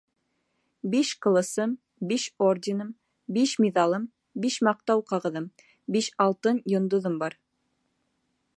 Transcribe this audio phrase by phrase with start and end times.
[0.93, 1.75] Биш ҡылысым,
[2.13, 2.89] биш орденым,
[3.37, 4.07] биш миҙалым,
[4.47, 5.45] биш маҡтау ҡағыҙым,
[5.97, 7.37] биш алтын йондоҙом бар!